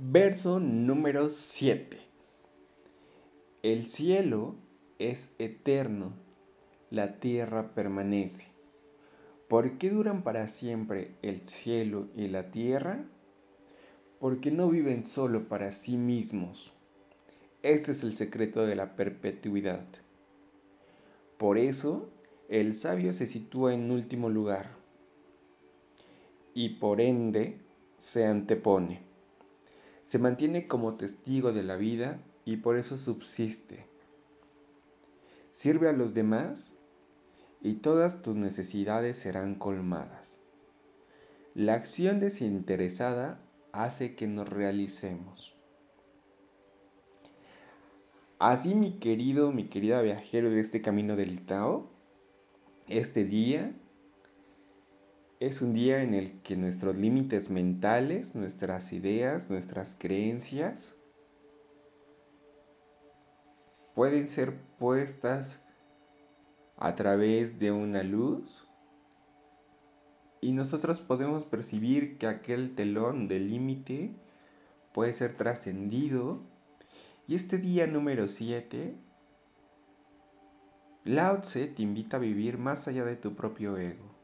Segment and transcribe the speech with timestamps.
[0.00, 1.98] Verso número 7.
[3.64, 4.54] El cielo
[5.00, 6.12] es eterno,
[6.88, 8.44] la tierra permanece.
[9.48, 13.06] ¿Por qué duran para siempre el cielo y la tierra?
[14.20, 16.72] Porque no viven solo para sí mismos.
[17.64, 19.84] Este es el secreto de la perpetuidad.
[21.38, 22.08] Por eso,
[22.48, 24.76] el sabio se sitúa en último lugar
[26.54, 27.58] y por ende
[27.96, 29.07] se antepone.
[30.08, 33.84] Se mantiene como testigo de la vida y por eso subsiste.
[35.50, 36.72] Sirve a los demás
[37.60, 40.40] y todas tus necesidades serán colmadas.
[41.54, 43.42] La acción desinteresada
[43.72, 45.54] hace que nos realicemos.
[48.38, 51.90] Así mi querido, mi querida viajero de este camino del Tao,
[52.86, 53.74] este día
[55.40, 60.94] es un día en el que nuestros límites mentales, nuestras ideas, nuestras creencias
[63.94, 65.60] pueden ser puestas
[66.76, 68.66] a través de una luz
[70.40, 74.14] y nosotros podemos percibir que aquel telón de límite
[74.92, 76.40] puede ser trascendido.
[77.26, 78.94] Y este día número 7
[81.04, 84.17] Lao Tse te invita a vivir más allá de tu propio ego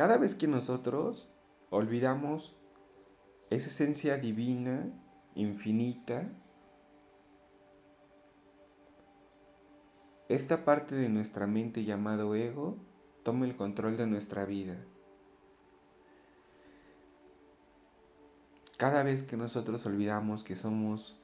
[0.00, 1.28] cada vez que nosotros
[1.68, 2.56] olvidamos
[3.50, 4.90] esa esencia divina,
[5.34, 6.26] infinita,
[10.30, 12.78] esta parte de nuestra mente llamado ego
[13.24, 14.82] toma el control de nuestra vida.
[18.78, 21.14] Cada vez que nosotros olvidamos que somos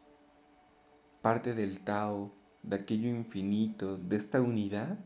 [1.23, 2.31] parte del Tao,
[2.63, 4.99] de aquello infinito, de esta unidad,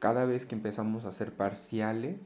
[0.00, 2.18] cada vez que empezamos a ser parciales,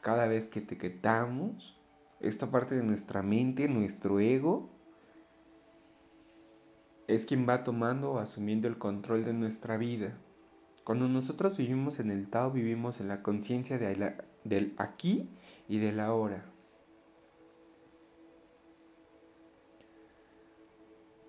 [0.00, 1.78] cada vez que etiquetamos
[2.18, 4.70] esta parte de nuestra mente, nuestro ego,
[7.06, 10.16] es quien va tomando o asumiendo el control de nuestra vida.
[10.84, 15.28] Cuando nosotros vivimos en el Tao, vivimos en la conciencia de del aquí
[15.68, 16.46] y del ahora.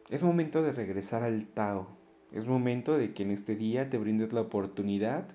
[0.10, 2.03] Es momento de regresar al Tao.
[2.34, 5.28] Es momento de que en este día te brindes la oportunidad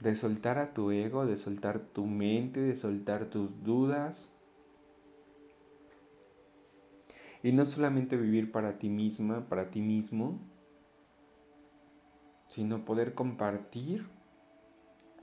[0.00, 4.30] de soltar a tu ego, de soltar tu mente, de soltar tus dudas.
[7.42, 10.38] Y no solamente vivir para ti misma, para ti mismo,
[12.48, 14.06] sino poder compartir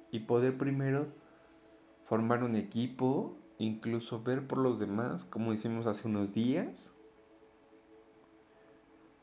[0.09, 1.13] y poder primero
[2.05, 6.91] formar un equipo, incluso ver por los demás, como hicimos hace unos días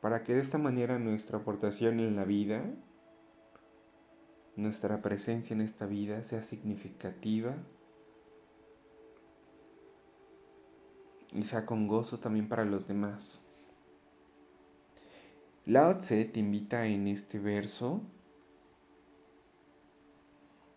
[0.01, 2.65] para que de esta manera nuestra aportación en la vida,
[4.57, 7.57] nuestra presencia en esta vida sea significativa
[11.33, 13.41] y sea con gozo también para los demás.
[15.67, 18.01] Lao Tse te invita en este verso,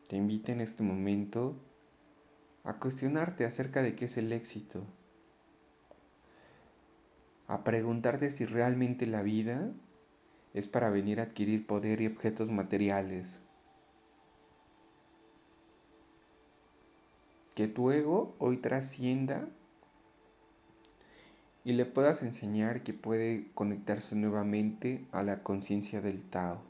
[0.09, 1.55] te invita en este momento
[2.63, 4.85] a cuestionarte acerca de qué es el éxito
[7.51, 9.73] a preguntarte si realmente la vida
[10.53, 13.41] es para venir a adquirir poder y objetos materiales.
[17.53, 19.49] Que tu ego hoy trascienda
[21.65, 26.61] y le puedas enseñar que puede conectarse nuevamente a la conciencia del Tao,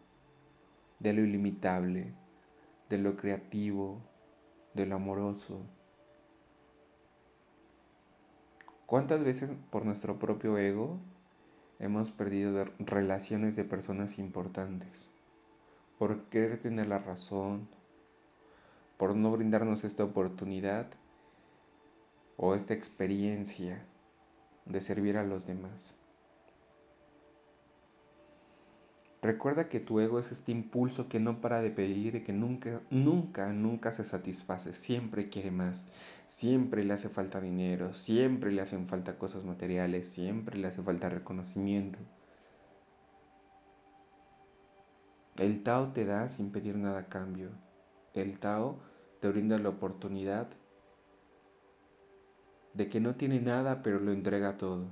[0.98, 2.12] de lo ilimitable,
[2.90, 4.02] de lo creativo,
[4.74, 5.62] de lo amoroso.
[8.92, 11.00] ¿Cuántas veces por nuestro propio ego
[11.80, 15.10] hemos perdido relaciones de personas importantes?
[15.98, 17.70] Por querer tener la razón,
[18.98, 20.88] por no brindarnos esta oportunidad
[22.36, 23.82] o esta experiencia
[24.66, 25.96] de servir a los demás.
[29.22, 32.82] Recuerda que tu ego es este impulso que no para de pedir y que nunca,
[32.90, 35.86] nunca, nunca se satisface, siempre quiere más,
[36.42, 41.08] siempre le hace falta dinero, siempre le hacen falta cosas materiales, siempre le hace falta
[41.08, 42.00] reconocimiento.
[45.38, 47.52] El Tao te da sin pedir nada a cambio.
[48.16, 48.80] El Tao
[49.20, 50.48] te brinda la oportunidad
[52.74, 54.88] de que no tiene nada pero lo entrega todo.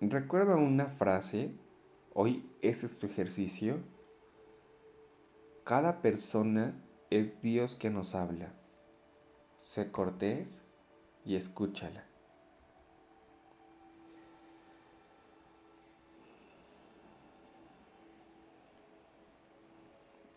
[0.00, 1.52] Recuerda una frase,
[2.14, 3.78] Hoy ese es tu ejercicio.
[5.64, 6.74] Cada persona
[7.08, 8.52] es Dios que nos habla.
[9.58, 10.48] Sé cortés
[11.24, 12.04] y escúchala.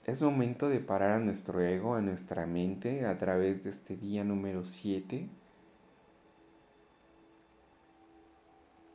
[0.06, 4.24] Es momento de parar a nuestro ego, a nuestra mente, a través de este día
[4.24, 5.30] número 7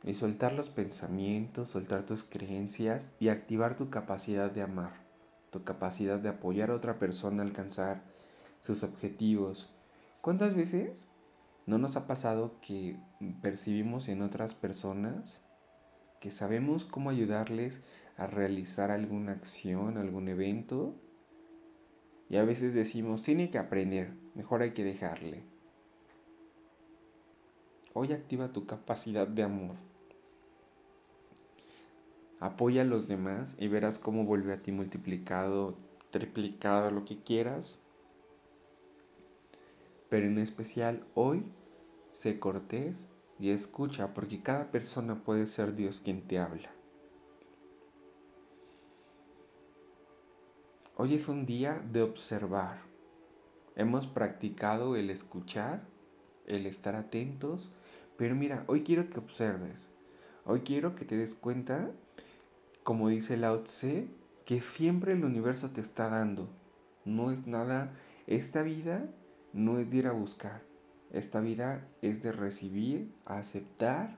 [0.03, 4.93] y soltar los pensamientos, soltar tus creencias y activar tu capacidad de amar,
[5.51, 8.01] tu capacidad de apoyar a otra persona a alcanzar
[8.61, 9.69] sus objetivos.
[10.21, 11.07] ¿Cuántas veces
[11.65, 12.97] no nos ha pasado que
[13.41, 15.41] percibimos en otras personas
[16.19, 17.79] que sabemos cómo ayudarles
[18.17, 20.95] a realizar alguna acción, algún evento?
[22.29, 25.43] Y a veces decimos, tiene que aprender, mejor hay que dejarle.
[27.93, 29.90] Hoy activa tu capacidad de amor.
[32.41, 35.77] Apoya a los demás y verás cómo vuelve a ti multiplicado,
[36.09, 37.77] triplicado, lo que quieras.
[40.09, 41.45] Pero en especial hoy,
[42.09, 43.07] sé cortés
[43.39, 46.71] y escucha porque cada persona puede ser Dios quien te habla.
[50.97, 52.81] Hoy es un día de observar.
[53.75, 55.83] Hemos practicado el escuchar,
[56.47, 57.69] el estar atentos,
[58.17, 59.93] pero mira, hoy quiero que observes.
[60.43, 61.91] Hoy quiero que te des cuenta
[62.83, 64.07] como dice Lao Tse,
[64.45, 66.49] que siempre el universo te está dando.
[67.05, 67.93] No es nada,
[68.27, 69.09] esta vida
[69.53, 70.61] no es de ir a buscar.
[71.11, 74.17] Esta vida es de recibir, aceptar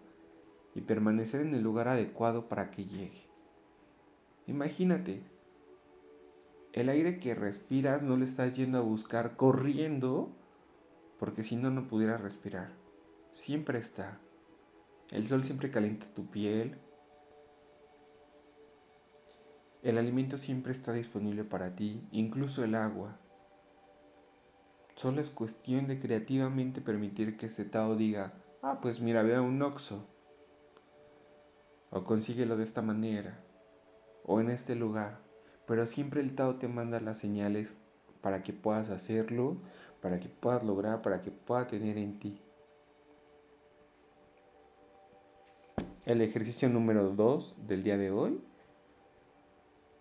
[0.75, 3.27] y permanecer en el lugar adecuado para que llegue.
[4.47, 5.21] Imagínate,
[6.73, 10.31] el aire que respiras no lo estás yendo a buscar corriendo,
[11.19, 12.71] porque si no, no pudieras respirar.
[13.31, 14.19] Siempre está.
[15.09, 16.77] El sol siempre calienta tu piel,
[19.83, 23.17] el alimento siempre está disponible para ti, incluso el agua.
[24.95, 29.61] Solo es cuestión de creativamente permitir que ese Tao diga, ah, pues mira, vea un
[29.61, 30.07] Oxo.
[31.89, 33.41] O consíguelo de esta manera.
[34.23, 35.19] O en este lugar.
[35.67, 37.75] Pero siempre el Tao te manda las señales
[38.21, 39.57] para que puedas hacerlo,
[40.01, 42.41] para que puedas lograr, para que pueda tener en ti.
[46.05, 48.41] El ejercicio número 2 del día de hoy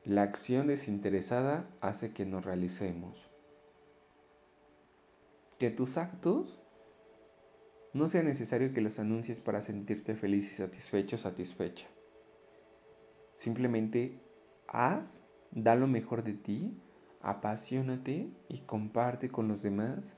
[0.05, 3.17] la acción desinteresada hace que nos realicemos.
[5.59, 6.59] Que tus actos
[7.93, 11.87] no sea necesario que los anuncies para sentirte feliz y satisfecho o satisfecha.
[13.37, 14.19] Simplemente
[14.67, 15.23] haz,
[15.53, 16.77] da lo mejor de ti,
[17.21, 20.17] apasionate y comparte con los demás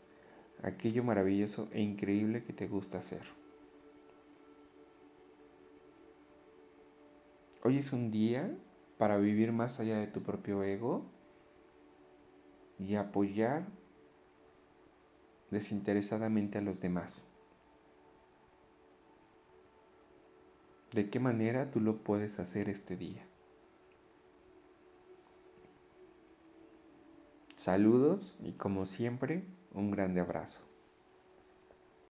[0.63, 3.23] aquello maravilloso e increíble que te gusta hacer.
[7.63, 8.57] Hoy es un día
[8.99, 11.05] para vivir más allá de tu propio ego
[12.79, 13.67] y apoyar
[15.51, 17.25] desinteresadamente a los demás.
[20.93, 23.27] ¿De qué manera tú lo puedes hacer este día?
[27.57, 30.61] Saludos y como siempre, un grande abrazo.